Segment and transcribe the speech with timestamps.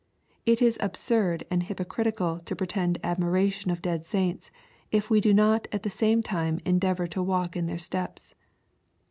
[0.47, 4.49] It is absurd and hypo critical to pretend admiration of dead saints,
[4.91, 8.33] if we do not at the same time endeavor to walk in their steps.